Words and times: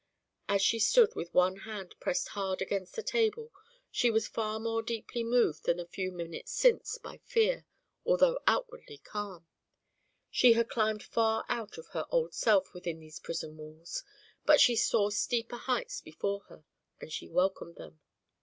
As 0.49 0.63
she 0.63 0.79
stood 0.79 1.13
with 1.13 1.31
one 1.31 1.57
hand 1.57 1.93
pressed 1.99 2.29
hard 2.29 2.59
against 2.59 2.95
the 2.95 3.03
table 3.03 3.51
she 3.91 4.09
was 4.09 4.27
far 4.27 4.59
more 4.59 4.81
deeply 4.81 5.23
moved 5.23 5.65
than 5.65 5.79
a 5.79 5.85
few 5.85 6.11
moments 6.11 6.51
since 6.53 6.97
by 6.97 7.17
fear, 7.19 7.67
although 8.03 8.39
outwardly 8.47 8.97
calm. 8.97 9.45
She 10.31 10.53
had 10.53 10.69
climbed 10.71 11.03
far 11.03 11.45
out 11.47 11.77
of 11.77 11.89
her 11.89 12.07
old 12.09 12.33
self 12.33 12.73
within 12.73 12.99
these 12.99 13.19
prison 13.19 13.57
walls, 13.57 14.03
but 14.43 14.59
she 14.59 14.75
saw 14.75 15.11
steeper 15.11 15.57
heights 15.57 16.01
before 16.01 16.39
her, 16.49 16.65
and 16.99 17.13
she 17.13 17.29
welcomed 17.29 17.75
them. 17.75 18.01